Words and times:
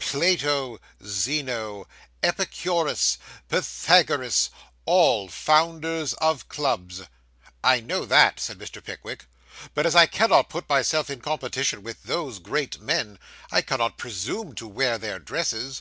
Plato, 0.00 0.80
Zeno, 1.06 1.86
Epicurus, 2.20 3.16
Pythagoras 3.48 4.50
all 4.86 5.28
founders 5.28 6.14
of 6.14 6.48
clubs.' 6.48 7.02
'I 7.62 7.80
know 7.82 8.04
that,' 8.04 8.40
said 8.40 8.58
Mr. 8.58 8.82
Pickwick; 8.82 9.26
'but 9.72 9.86
as 9.86 9.94
I 9.94 10.06
cannot 10.06 10.48
put 10.50 10.68
myself 10.68 11.10
in 11.10 11.20
competition 11.20 11.84
with 11.84 12.02
those 12.02 12.40
great 12.40 12.80
men, 12.80 13.20
I 13.52 13.62
cannot 13.62 13.96
presume 13.96 14.56
to 14.56 14.66
wear 14.66 14.98
their 14.98 15.20
dresses. 15.20 15.80